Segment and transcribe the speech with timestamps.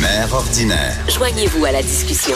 [0.00, 0.96] Mère ordinaire.
[1.08, 2.34] Joignez-vous à la discussion.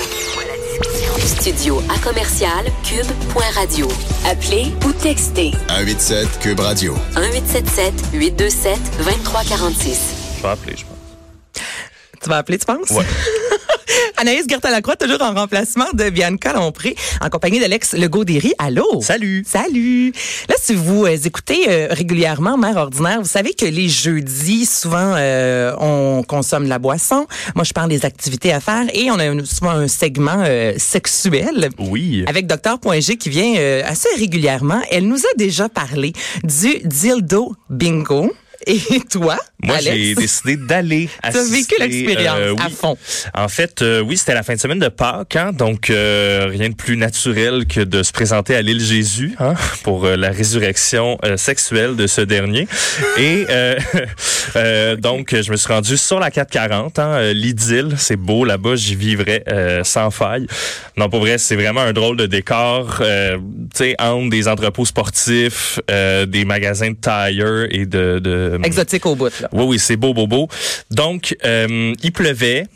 [1.19, 3.89] Studio à commercial cube.radio.
[4.27, 6.95] Appelez ou textez 187 Cube Radio.
[7.17, 9.99] 1877 827 2346.
[10.37, 11.63] Je vais appeler, je pense.
[12.23, 12.91] Tu vas appeler, tu penses?
[12.91, 13.05] Ouais.
[14.17, 18.53] Anaïs Gertin-Lacroix, toujours en remplacement de Bianca Lompré, en compagnie d'Alex Legaudéry.
[18.59, 19.01] Allô?
[19.03, 19.45] Salut.
[19.47, 20.13] Salut.
[20.49, 25.15] Là, si vous euh, écoutez euh, régulièrement Mère Ordinaire, vous savez que les jeudis, souvent,
[25.17, 27.27] euh, on consomme de la boisson.
[27.55, 31.71] Moi, je parle des activités à faire et on a souvent un segment euh, sexuel.
[31.79, 32.25] Oui.
[32.29, 34.81] Avec Dr.G qui vient assez régulièrement.
[34.91, 36.13] Elle nous a déjà parlé
[36.45, 38.33] du dildo bingo.
[38.67, 39.97] Et toi, Moi, Alex?
[39.97, 41.57] j'ai décidé d'aller Tu as assister.
[41.57, 42.97] vécu l'expérience euh, à fond.
[43.35, 46.71] En fait, euh, oui, c'était la fin de semaine de Pâques, hein, donc euh, rien
[46.71, 51.19] de plus naturel que de se présenter à l'île Jésus hein, pour euh, la résurrection
[51.25, 52.67] euh, sexuelle de ce dernier.
[53.19, 53.77] Et euh,
[54.57, 58.97] euh, donc, je me suis rendu sur la 440, hein, l'idylle, c'est beau là-bas, j'y
[58.97, 60.47] vivrais euh, sans faille.
[60.97, 63.37] Non, pour vrai, c'est vraiment un drôle de décor, euh,
[63.75, 68.19] tu sais, entre des entrepôts sportifs, euh, des magasins de tire et de...
[68.21, 69.49] de Exotique au bout, là.
[69.53, 70.49] oui, oui, c'est beau, beau, beau.
[70.91, 72.67] Donc, euh, il pleuvait.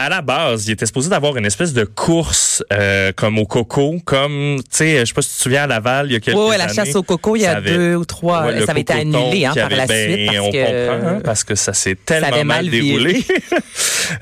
[0.00, 3.96] À la base, il était supposé d'avoir une espèce de course euh, comme au coco,
[4.04, 6.20] comme, tu sais, je sais pas si tu te souviens à Laval, il y a
[6.20, 6.72] quelques Oui, la années.
[6.72, 8.46] chasse au coco, il y a avait- deux ou trois.
[8.46, 11.08] Ouais, ça avait été annulé hein, par avait- la ben, suite parce on que comprend,
[11.08, 13.24] hein, parce que ça s'est tellement mal déroulé.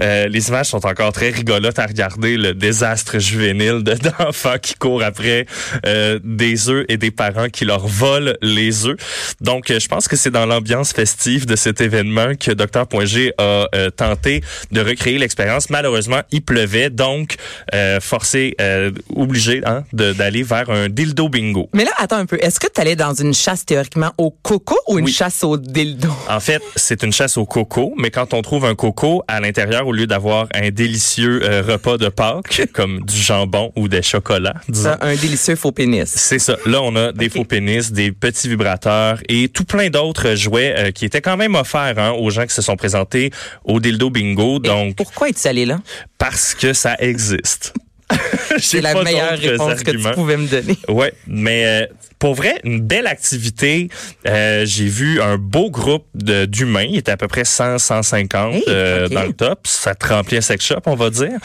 [0.01, 4.75] Euh, les images sont encore très rigolotes à regarder, le désastre juvénile de- d'enfants qui
[4.75, 5.47] courent après
[5.87, 8.97] euh, des œufs et des parents qui leur volent les œufs.
[9.41, 13.69] Donc, euh, je pense que c'est dans l'ambiance festive de cet événement que Dr.G a
[13.77, 15.66] euh, tenté de recréer l'expérience.
[15.71, 17.37] Malheureusement, il pleuvait, donc
[17.75, 21.69] euh, forcé, euh, obligé hein, de- d'aller vers un dildo bingo.
[21.75, 22.39] Mais là, attends un peu.
[22.41, 25.13] Est-ce que tu allais dans une chasse théoriquement au coco ou une Oui.
[25.13, 26.09] chasse au dildo?
[26.29, 29.87] En fait, c'est une chasse au coco, mais quand on trouve un coco à l'intérieur,
[29.87, 34.55] au lieu d'avoir un délicieux euh, repas de Pâques, comme du jambon ou des chocolats,
[34.69, 36.05] disons, un délicieux faux pénis.
[36.09, 36.57] c'est ça.
[36.67, 40.91] Là, on a des faux pénis, des petits vibrateurs et tout plein d'autres jouets euh,
[40.91, 43.31] qui étaient quand même offerts hein, aux gens qui se sont présentés
[43.65, 44.57] au dildo bingo.
[44.57, 45.81] Et Donc, pourquoi es-tu là?
[46.19, 47.73] parce que ça existe.
[48.59, 50.79] C'est la meilleure réponse que tu pouvais me donner.
[50.89, 51.87] Ouais, mais euh,
[52.19, 53.89] pour vrai, une belle activité.
[54.27, 56.87] Euh, J'ai vu un beau groupe d'humains.
[56.89, 59.67] Il était à peu près 100, 150 Hey, euh, dans le top.
[59.67, 61.39] Ça te remplit un sex shop, on va dire.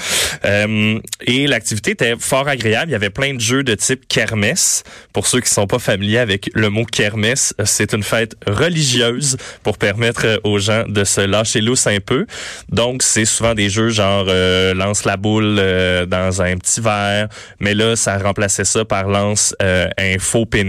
[0.45, 2.89] Euh, et l'activité était fort agréable.
[2.89, 4.83] Il y avait plein de jeux de type kermesse.
[5.13, 9.77] Pour ceux qui sont pas familiers avec le mot kermesse, c'est une fête religieuse pour
[9.77, 12.25] permettre euh, aux gens de se lâcher lousse un peu.
[12.69, 17.27] Donc, c'est souvent des jeux genre euh, lance la boule euh, dans un petit verre,
[17.59, 20.60] mais là, ça remplaçait ça par lance euh, un faux pénis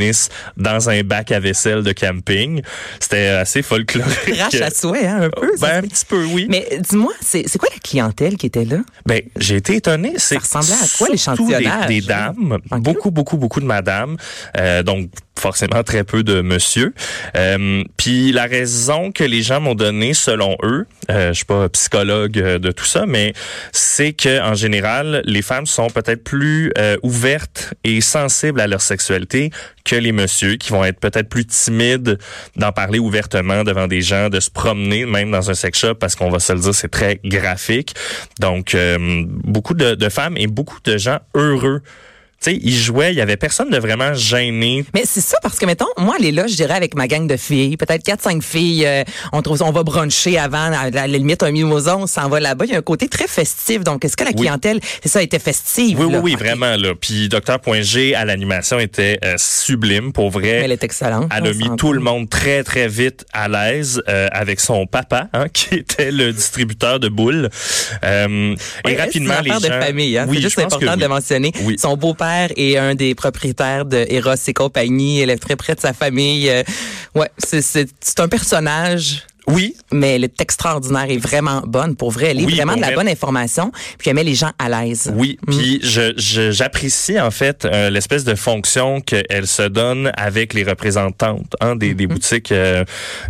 [0.57, 2.63] dans un bac à vaisselle de camping.
[3.01, 4.53] C'était assez folklorique.
[4.63, 5.57] À souhait, hein, un peu.
[5.57, 6.47] ça Ben, un petit peu, oui.
[6.49, 8.79] Mais dis-moi, c'est quoi la clientèle qui était là?
[9.07, 10.15] Ben, j'ai été étonné.
[10.19, 11.87] C'est ressemblait à quoi, surtout l'échantillonnage?
[11.89, 14.17] Des, des dames, beaucoup, beaucoup, beaucoup de madames.
[14.57, 15.11] Euh, donc
[15.43, 16.95] forcément très peu de monsieur.
[17.37, 21.69] Euh, Puis la raison que les gens m'ont donnée, selon eux, euh, je suis pas
[21.69, 23.33] psychologue euh, de tout ça, mais
[23.73, 28.81] c'est que en général, les femmes sont peut-être plus euh, ouvertes et sensibles à leur
[28.81, 29.51] sexualité
[29.85, 32.19] que les messieurs, qui vont être peut-être plus timides
[32.55, 36.15] d'en parler ouvertement devant des gens, de se promener même dans un sex shop, parce
[36.15, 37.97] qu'on va se le dire, c'est très graphique.
[38.39, 38.77] Donc
[39.45, 41.83] beaucoup de, de femmes et beaucoup de gens heureux.
[42.43, 44.85] Tu sais, ils jouaient, il y avait personne de vraiment gêné.
[44.95, 47.37] Mais c'est ça parce que mettons, moi aller là, je dirais avec ma gang de
[47.37, 51.43] filles, peut-être quatre cinq filles, euh, on trouve on va bruncher avant à la limite
[51.45, 53.85] un mimosa, on s'en va là-bas, il y a un côté très festif.
[53.85, 54.37] Donc est-ce que la Oui.
[54.37, 56.21] clientèle, c'est ça était festive Oui, oui, là?
[56.21, 56.95] oui, vraiment là.
[57.01, 60.43] Puis Docteur.g à l'animation était euh, sublime pour vrai.
[60.43, 61.31] Mais elle est excellente.
[61.37, 65.29] Elle a mis tout le monde très, très vite à l'aise euh, avec son papa,
[65.33, 67.49] hein, qui était le distributeur de boules.
[68.05, 68.55] Euh,
[68.85, 69.61] Ouais, et rapidement, les gens...
[69.61, 70.17] de famille.
[70.19, 70.27] Hein?
[70.29, 71.09] Oui, c'est juste important que de oui.
[71.09, 71.53] mentionner.
[71.63, 71.77] Oui.
[71.79, 75.21] Son beau-père est un des propriétaires de Eros et compagnie.
[75.21, 76.49] Elle est très près de sa famille.
[76.49, 76.63] Euh,
[77.15, 77.87] ouais, c'est
[78.19, 81.97] un personnage Oui, mais elle est extraordinaire et vraiment bonne.
[81.97, 84.53] Pour vrai, elle est Oui, vraiment de la bonne information, puis elle met les gens
[84.59, 85.13] à l'aise.
[85.17, 85.51] Oui, Mm.
[85.51, 90.63] puis je je- j'apprécie en fait euh, l'espèce de fonction qu'elle se donne avec les
[90.63, 91.97] représentantes hein, des, Mm-hmm.
[91.97, 92.85] des boutiques euh,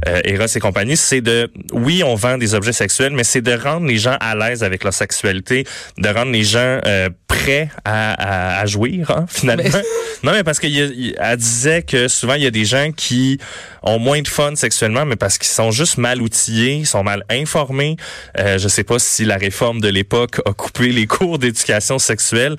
[0.06, 0.97] euh, Eros et compagnie.
[0.97, 4.35] C'est de, oui, on vend des objets sexuels, mais c'est de rendre les gens à
[4.35, 5.65] l'aise avec leur sexualité,
[5.99, 8.12] de rendre les gens euh, prêts à,
[8.58, 9.79] à, à jouir hein, finalement.
[10.23, 13.38] non, mais parce qu'elle disait que souvent il y a des gens qui
[13.82, 17.25] ont moins de fun sexuellement, mais parce qu'ils sont juste mal outillés, ils sont mal
[17.31, 17.96] informés.
[18.38, 22.56] Euh, je sais pas si la réforme de l'époque a coupé les cours d'éducation sexuelle,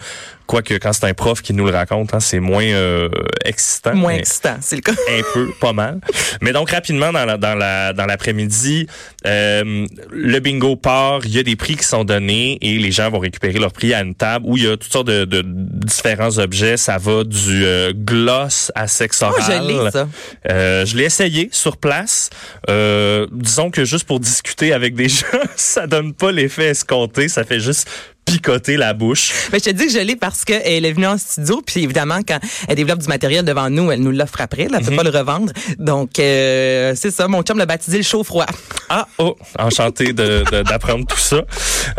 [0.48, 3.10] quoique quand c'est un prof qui nous le raconte, hein, c'est moins euh,
[3.44, 3.96] excitant.
[3.96, 4.92] Moins excitant, c'est le cas.
[4.92, 6.00] un peu, pas mal.
[6.42, 8.88] Mais donc rapidement dans la, dans la dans l'après-midi,
[9.26, 13.10] euh, le bingo part, il y a des prix qui sont donnés et les gens
[13.10, 15.44] vont récupérer leur prix à une table où il y a toutes sortes de, de
[15.46, 16.78] différents objets.
[16.78, 19.64] Ça va du euh, gloss à sexe Oh, oral.
[19.64, 20.08] je l'ai, ça.
[20.50, 22.30] Euh, je l'ai essayé sur place.
[22.70, 25.26] Euh, disons que juste pour discuter avec des gens,
[25.56, 27.28] ça donne pas l'effet escompté.
[27.30, 27.88] Ça fait juste
[28.26, 29.32] picoter la bouche.
[29.52, 32.20] Mais je te dis que je l'ai parce qu'elle est venue en studio, puis évidemment,
[32.28, 34.68] quand elle développe du matériel devant nous, elle nous l'offre après.
[34.68, 34.90] là, Elle Mhm.
[34.90, 35.52] peut pas le revendre.
[35.78, 37.28] Donc, euh, c'est ça.
[37.28, 38.46] Mon chum l'a baptisé le chaud-froid.
[38.90, 41.42] Ah, oh, enchanté d'apprendre tout ça.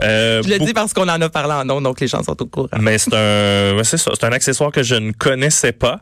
[0.03, 2.23] Euh, Je le beaucoup- dis parce qu'on en a parlé en nom, donc les gens
[2.23, 2.69] sont au courant.
[2.79, 6.01] Mais c'est un, c'est ça, c'est un accessoire que je ne connaissais pas.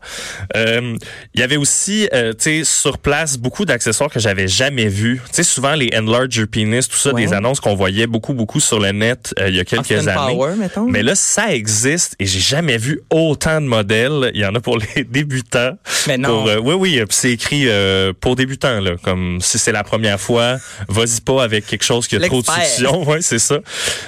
[0.57, 0.97] Euh,
[1.35, 5.21] Il y avait aussi, euh, tu sais, sur place beaucoup d'accessoires que j'avais jamais vus.
[5.27, 7.25] Tu sais, souvent les enlarge your penis, tout ça, Ouais.
[7.27, 10.12] des annonces qu'on voyait beaucoup, beaucoup sur le net euh, il y a quelques années.
[10.15, 10.87] Power, mettons.
[10.87, 14.31] Mais là, ça existe et j'ai jamais vu autant de modèles.
[14.35, 15.77] Il y en a pour les débutants.
[16.07, 16.29] Mais non.
[16.29, 19.85] Pour, euh, oui, oui, puis c'est écrit euh, pour débutants là, comme si c'est la
[19.85, 20.57] première fois,
[20.89, 23.03] vas-y pas avec quelque chose qui a trop de succion.
[23.13, 23.59] Ouais, c'est ça.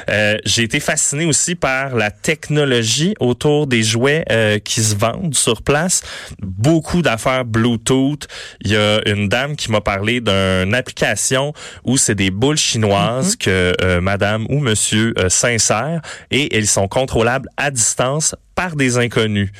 [0.08, 5.34] Euh, j'ai été fasciné aussi par la technologie autour des jouets euh, qui se vendent
[5.34, 6.02] sur place.
[6.40, 8.26] Beaucoup d'affaires Bluetooth.
[8.60, 11.52] Il y a une dame qui m'a parlé d'une application
[11.84, 15.93] où c'est des boules chinoises que euh, Madame ou Monsieur euh, s'insèrent
[16.30, 19.50] et elles sont contrôlables à distance par des inconnus.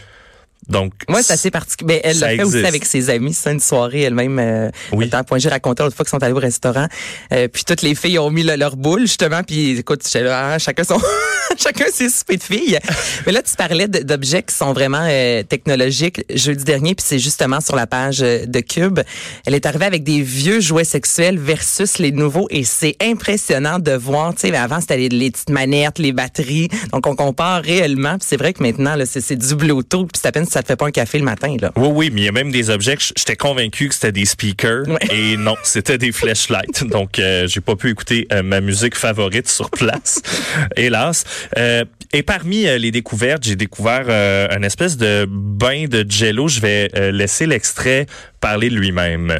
[0.69, 1.95] Donc, Moi, c'est assez particulier.
[1.95, 3.35] Ben, elle l'a fait aussi avec ses amis.
[3.35, 4.39] C'est une soirée elle-même.
[4.39, 5.09] Euh, Oui.
[5.13, 6.87] un point, j'ai raconté l'autre fois qu'ils sont allés au restaurant.
[7.33, 9.43] Euh, puis toutes les filles ont mis le- leur boule, justement.
[9.43, 10.99] Puis écoute, là, hein, chacun son,
[11.59, 12.79] chacun ses soupers de filles.
[13.27, 16.23] Mais là, tu parlais d'objets qui sont vraiment euh, technologiques.
[16.35, 19.01] Jeudi dernier, puis c'est justement sur la page euh, de Cube.
[19.47, 22.47] Elle est arrivée avec des vieux jouets sexuels versus les nouveaux.
[22.51, 24.35] Et c'est impressionnant de voir.
[24.35, 26.69] Tu sais, avant, c'était les, les petites manettes, les batteries.
[26.93, 28.19] Donc, on compare réellement.
[28.19, 30.09] Puis c'est vrai que maintenant, là, c'est du Bluetooth.
[30.13, 31.73] Puis c'est à peine ça te fait pas un café le matin, là.
[31.77, 34.25] Oui, oui, mais il y a même des objets que j'étais convaincu que c'était des
[34.25, 34.99] speakers Ouais.
[35.11, 36.85] et non, c'était des flashlights.
[36.89, 40.23] Donc, euh, j'ai pas pu écouter euh, ma musique favorite sur place,
[40.77, 41.25] hélas.
[41.59, 46.49] Euh, et parmi euh, les découvertes, j'ai découvert euh, un espèce de bain de jello.
[46.49, 48.06] Je vais euh, laisser l'extrait
[48.41, 49.39] parler de lui-même.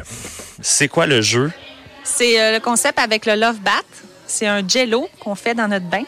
[0.61, 1.51] C'est quoi le jeu?
[2.03, 3.85] C'est euh, le concept avec le Love Bath.
[4.27, 6.03] C'est un jello qu'on fait dans notre bain.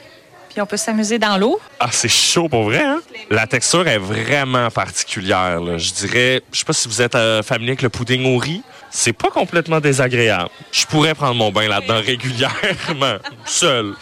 [0.57, 1.59] Puis on peut s'amuser dans l'eau.
[1.79, 2.99] Ah, c'est chaud pour vrai, hein?
[3.29, 5.77] La texture est vraiment particulière, là.
[5.77, 8.63] Je dirais, je sais pas si vous êtes euh, familier avec le pudding au riz.
[8.89, 10.49] C'est pas complètement désagréable.
[10.71, 13.93] Je pourrais prendre mon bain là-dedans régulièrement, seul.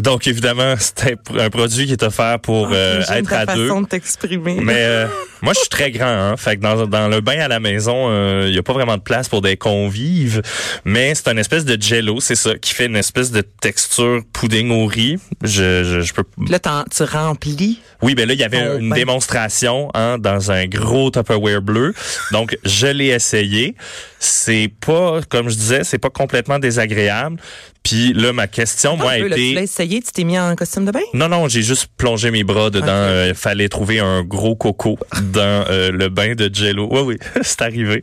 [0.00, 3.66] Donc, évidemment, c'est un, un produit qui est offert pour euh, être ta à deux.
[3.66, 4.58] façon de t'exprimer.
[4.62, 5.08] Mais euh,
[5.42, 6.36] moi, je suis très grand, hein.
[6.36, 8.08] Fait que dans, dans le bain à la maison,
[8.46, 10.40] il y a pas vraiment de place pour des convives.
[10.84, 14.70] Mais c'est une espèce de jello, c'est ça, qui fait une espèce de texture pudding
[14.70, 15.18] au riz.
[15.42, 16.24] Je, je, je peux.
[16.48, 17.80] Là, t'en- tu remplis.
[18.00, 18.96] Oui, ben là, il y avait Oh, une ben.
[18.96, 21.94] démonstration hein, dans un gros Tupperware bleu.
[22.32, 23.74] Donc, je l'ai essayé.
[24.18, 27.36] C'est pas, comme je disais, c'est pas complètement désagréable.
[27.82, 29.54] Puis là, ma question, moi, a Un peu, là, tu été.
[29.54, 31.00] l'as essayé, tu t'es mis en costume de bain?
[31.14, 32.86] Non, non, j'ai juste plongé mes bras dedans.
[32.86, 32.90] Ok.
[33.10, 34.98] Euh, fallait trouver un gros coco
[35.32, 36.88] dans euh, le bain de Jello.
[36.90, 38.02] Oui, oui, c'est arrivé.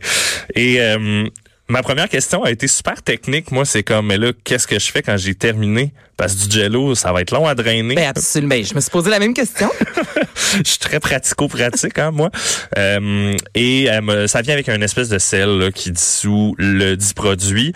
[0.56, 1.28] Et euh,
[1.70, 3.52] ma première question a été super technique.
[3.52, 5.94] Moi, c'est comme, mais là, qu'est-ce que je fais quand j'ai terminé?
[6.18, 7.96] Parce que du Jello, ça va être long à drainer.
[7.96, 8.50] Ben absolument.
[8.50, 9.70] Ben, je me suis posé la même question.
[10.58, 12.30] je suis très pratico-pratique, hein, moi.
[12.78, 17.14] Euh, et me- ça vient avec un espèce de sel là, qui dissout le dit
[17.14, 17.72] produit.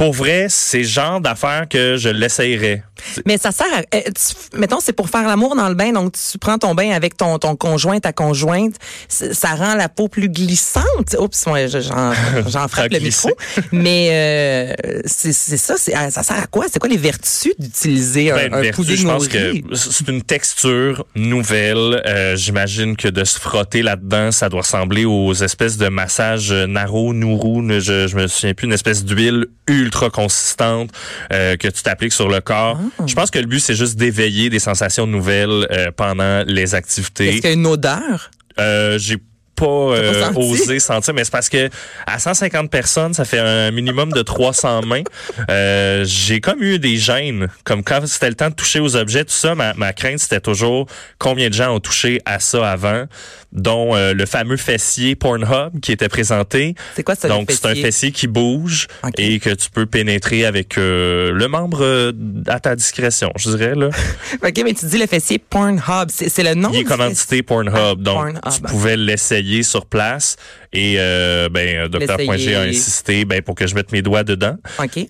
[0.00, 2.82] Pour vrai, c'est le genre d'affaires que je l'essayerais.
[3.26, 3.80] Mais ça sert à.
[3.96, 5.92] euh, tu- mettons, c'est pour faire l'amour dans le bain.
[5.92, 8.76] Donc, tu prends ton bain avec ton, ton conjoint, ta conjointe.
[9.08, 11.14] Ça rend la peau plus glissante.
[11.18, 12.12] Oups, moi, je- j'en
[12.48, 13.30] j'en frappe le micro.
[13.72, 14.72] Mais euh,
[15.04, 15.74] c'est c'est ça.
[15.94, 16.64] ah, Ça sert à quoi?
[16.72, 20.22] C'est quoi les vertus d'utiliser un, Ben, un vertu, pudding je pense que c'est une
[20.22, 22.02] texture nouvelle.
[22.06, 26.66] Euh, J'imagine que de se frotter là-dedans, ça doit ressembler aux espèces de massages euh,
[26.66, 30.90] Naro, Nourou, je, je me souviens plus, une espèce d'huile ultra consistante
[31.32, 32.78] euh, que tu t'appliques sur le corps.
[32.98, 33.04] Ah.
[33.06, 37.28] Je pense que le but, c'est juste d'éveiller des sensations nouvelles euh, pendant les activités.
[37.28, 38.30] Est-ce qu'il y a une odeur?
[38.58, 39.16] Euh, j'ai
[39.60, 40.38] pas, euh, senti?
[40.38, 41.68] osé sentir, mais c'est parce que
[42.06, 45.02] à 150 personnes, ça fait un minimum de 300 mains.
[45.50, 49.24] Euh, j'ai comme eu des gênes, comme quand c'était le temps de toucher aux objets,
[49.24, 49.54] tout ça.
[49.54, 50.86] Ma, ma crainte c'était toujours
[51.18, 53.04] combien de gens ont touché à ça avant,
[53.52, 56.74] dont euh, le fameux fessier Pornhub qui était présenté.
[56.96, 58.12] C'est quoi ça, Donc c'est un fessier?
[58.12, 58.86] qui bouge
[59.18, 62.12] et que tu peux pénétrer avec euh, le membre
[62.46, 63.88] à ta discrétion, je dirais là.
[64.42, 66.08] OK, mais tu dis le fessier Pornhub.
[66.08, 68.40] C'est le nom Il est commandité Pornhub, Ah, donc Pornhub.
[68.54, 70.36] tu pouvais l'essayer sur place
[70.72, 71.88] et euh, ben.
[72.26, 74.56] Poingé a insisté ben pour que je mette mes doigts dedans.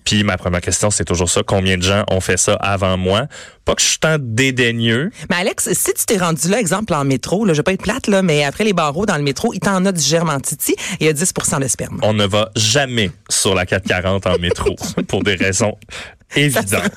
[0.05, 3.27] Puis ma première question c'est toujours ça, combien de gens ont fait ça avant moi?
[3.65, 7.03] Pas que je suis tant dédaigneux, Mais Alex, si tu t'es rendu là, exemple en
[7.05, 9.53] métro, là, je vais pas être plate, là, mais après les barreaux dans le métro,
[9.53, 11.99] il t'en a du germe en titi et il y a 10% de sperme.
[12.01, 14.75] on ne va jamais sur la 440 en métro
[15.07, 15.77] pour des raisons
[16.35, 16.91] évidentes.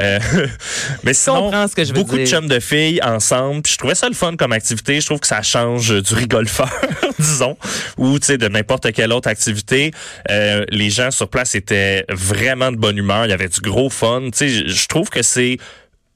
[0.00, 0.18] Euh,
[1.04, 3.62] mais sinon, comprends ce que je veux beaucoup de chums de filles ensemble.
[3.62, 5.00] Puis je trouvais ça le fun comme activité.
[5.00, 6.70] Je trouve que ça change du rigolfeur,
[7.18, 7.56] disons,
[7.96, 9.92] ou tu sais de n'importe quelle autre activité.
[10.30, 13.24] Euh, les gens sur place étaient vraiment de bonne humeur.
[13.26, 14.22] Il y avait du gros fun.
[14.32, 15.58] Tu sais, je- je trouve que c'est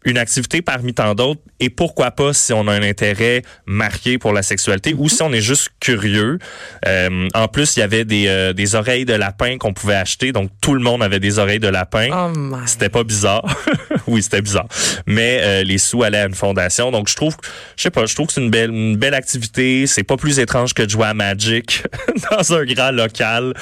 [0.05, 4.33] une activité parmi tant d'autres et pourquoi pas si on a un intérêt marqué pour
[4.33, 6.39] la sexualité ou si on est juste curieux.
[6.87, 10.33] Euh, en plus, il y avait des, euh, des oreilles de lapin qu'on pouvait acheter,
[10.33, 12.09] donc tout le monde avait des oreilles de lapin.
[12.13, 12.57] Oh.
[12.67, 13.45] C'était pas bizarre.
[14.07, 14.67] oui, c'était bizarre.
[15.07, 16.91] Mais euh, les sous allaient à une fondation.
[16.91, 17.37] Donc je trouve
[17.77, 20.39] je sais pas, je trouve que c'est une belle une belle activité, c'est pas plus
[20.39, 21.85] étrange que de jouer à Magic
[22.31, 23.55] dans un grand local.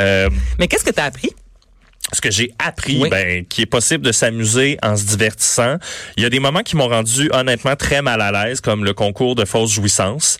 [0.00, 1.30] Euh, Mais qu'est-ce que tu as appris?
[2.12, 3.08] Ce que j'ai appris, Oui.
[3.10, 5.76] ben, qu'il est possible de s'amuser en se divertissant.
[6.16, 8.94] Il y a des moments qui m'ont rendu honnêtement très mal à l'aise, comme le
[8.94, 10.38] concours de fausse jouissance.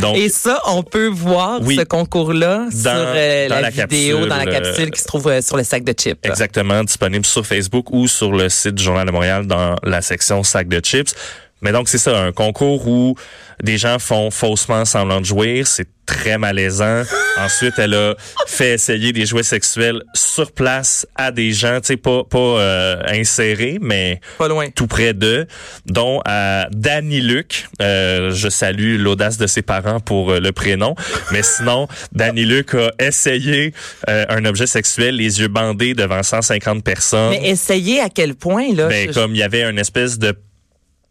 [0.00, 1.76] Donc, Et ça, on peut voir Oui.
[1.76, 5.06] ce concours-là sur euh, dans la, la vidéo, capsule, dans la capsule euh, qui se
[5.06, 6.18] trouve euh, sur le sac de chips.
[6.24, 10.42] exactement disponible sur Facebook ou sur le site du Journal de Montréal dans la section
[10.42, 11.14] sac de chips.
[11.60, 13.14] Mais donc, c'est ça, un concours où
[13.62, 15.66] des gens font faussement semblant de jouir.
[15.66, 17.02] C'est très malaisant.
[17.38, 18.14] Ensuite, elle a
[18.46, 23.02] fait essayer des jouets sexuels sur place à des gens, tu sais, pas, pas euh,
[23.08, 24.68] insérés, mais Pas loin.
[24.68, 25.46] tout près d'eux,
[25.86, 27.66] dont à Danny Luc.
[27.80, 30.94] Euh, je salue l'audace de ses parents pour euh, le prénom.
[31.32, 33.72] Mais sinon, Danny Luc a essayé
[34.10, 37.30] euh, un objet sexuel, les yeux bandés devant 150 personnes.
[37.30, 38.88] Mais essayez à quel point, là?
[38.88, 40.36] Ben, je- comme il y avait une espèce de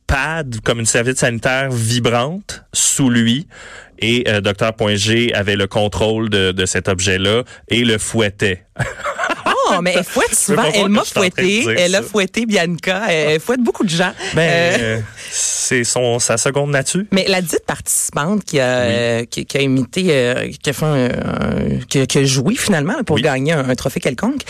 [0.08, 3.48] pad, comme une serviette sanitaire vibrante sous lui.
[4.00, 4.74] Et euh, Dr.
[4.74, 8.66] Point G avait le contrôle de, de cet objet-là et le fouettait.
[9.70, 10.66] Oh, mais elle fouette souvent.
[10.74, 11.66] Elle m'a fouetté.
[11.78, 13.04] Elle a fouetté Bianca.
[13.10, 14.12] Elle fouette beaucoup de gens.
[14.34, 15.02] Ben, Euh, euh,
[15.64, 17.04] c'est son sa seconde nature.
[17.12, 20.86] Mais la dite participante qui a, euh, qui, qui a imité, euh, qui a fait
[20.86, 23.22] un, un- qui, a- qui a joué finalement pour Oui.
[23.22, 24.42] gagner un, un trophée quelconque,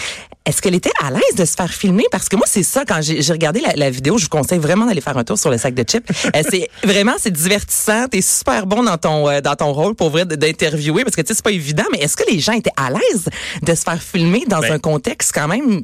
[0.46, 2.04] est-ce qu'elle était à l'aise de se faire filmer?
[2.12, 4.86] Parce que moi, c'est ça, quand j'ai regardé la, la vidéo, je vous conseille vraiment
[4.86, 6.06] d'aller faire un tour sur le sac de chips.
[6.36, 8.08] Euh, c'est vraiment, c'est divertissant.
[8.10, 11.28] T'es super bon dans ton, euh, dans ton rôle pour vrai d'interviewer parce que tu
[11.30, 13.30] sais, c'est pas évident, mais est-ce que les gens étaient à l'aise
[13.62, 15.84] de se faire filmer dans Ben, un contexte quand même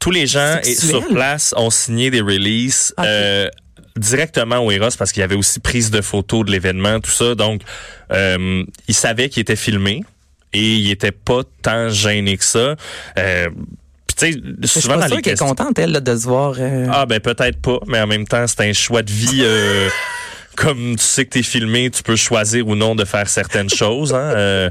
[0.00, 3.48] tous les gens et- sur place ont signé des releases euh,
[3.96, 7.34] directement au Eros parce qu'il y avait aussi prise de photos de l'événement, tout ça.
[7.34, 7.62] Donc,
[8.12, 10.02] euh, ils savaient qu'il était filmé
[10.52, 12.76] et il était pas tant gêné que ça.
[13.18, 13.48] Euh,
[14.06, 16.54] puis tu sais, Je suis souvent qu'elle est contente, elle, là, de se voir.
[16.58, 19.42] euh, Ah ben peut-être pas, mais en même temps, c'est un choix de vie.
[19.42, 19.88] euh,
[20.56, 24.12] comme tu sais que t'es filmé, tu peux choisir ou non de faire certaines choses.
[24.12, 24.32] Hein.
[24.36, 24.70] Euh,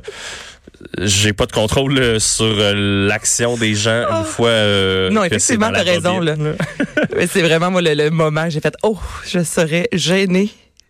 [0.99, 4.49] j'ai pas de contrôle euh, sur euh, l'action des gens une fois.
[4.49, 6.35] euh, Non, effectivement, t'as raison, là.
[7.15, 10.49] Mais c'est vraiment, moi, le, le moment, j'ai fait, oh, je serais gênée.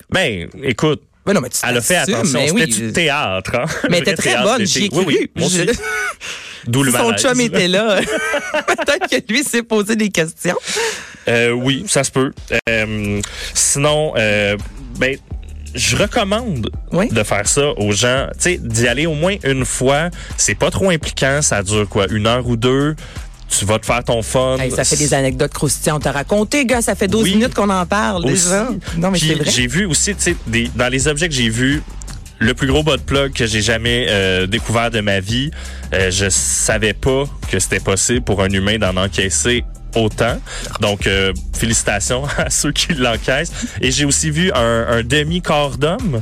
[0.10, 2.40] Ben, écoute, Mais non, mais tu elle a fait attention.
[2.48, 2.66] C'était oui.
[2.68, 3.66] du théâtre, hein?
[3.90, 5.68] Mais elle était très bonne, j'y Oui, oui, moi aussi.
[6.66, 8.00] D'où le son chum était là,
[8.68, 10.58] peut-être que lui s'est posé des questions.
[11.28, 12.32] Euh, oui, ça se peut.
[12.68, 13.22] Euh,
[13.54, 14.58] sinon, euh,
[14.98, 15.16] ben,
[15.76, 17.10] je recommande Oui.
[17.10, 18.28] de faire ça aux gens.
[18.34, 20.10] Tu sais, d'y aller au moins une fois.
[20.38, 21.42] C'est pas trop impliquant.
[21.42, 22.96] Ça dure quoi, une heure ou deux.
[23.50, 24.58] Tu vas te faire ton fun.
[24.60, 26.82] Hey, ça fait des anecdotes croustillantes à raconter, gars.
[26.84, 27.34] Ça fait 12 Oui.
[27.36, 28.34] minutes qu'on en parle Aussi.
[28.46, 28.70] déjà.
[28.98, 29.50] Non, mais c'est vrai.
[29.50, 31.82] J'ai vu aussi, tu sais, dans les objets que j'ai vus,
[32.38, 35.50] le plus gros de plug que j'ai jamais euh, découvert de ma vie.
[35.94, 39.64] Euh, je savais pas que c'était possible pour un humain d'en encaisser
[39.96, 40.38] autant.
[40.82, 43.52] Donc, euh, félicitations à ceux qui l'encaissent.
[43.82, 46.22] Et j'ai aussi vu un, un demi-corps d'homme,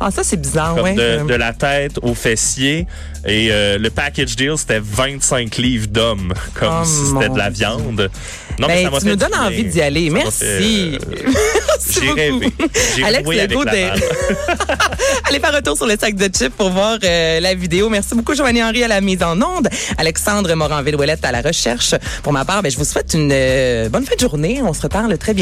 [0.00, 2.86] Ah, ça, c'est bizarre, de, Euh, de la tête au fessier.
[3.26, 7.50] Et euh, le package deal, c'était 25 livres d'hommes, comme Oh, si c'était de la
[7.50, 8.10] viande.
[8.58, 10.08] Non, Ben, ça m'a tu nous donnes envie d'y aller.
[10.08, 10.44] Ça Merci.
[10.44, 10.98] euh,
[11.66, 12.16] Merci J'ai beaucoup.
[12.16, 12.52] rêvé.
[13.04, 13.70] Alex Legault de-.
[15.28, 17.88] Allez faire un tour sur le sac de chips pour voir euh, la vidéo.
[17.88, 19.68] Merci beaucoup, Joanny Henry, à la mise en onde.
[19.98, 21.94] Alexandre Moranville-Ouellette à la recherche.
[22.22, 24.60] Pour ma part, ben, je vous souhaite une euh, bonne fin de journée.
[24.62, 25.40] On se reparle très bien.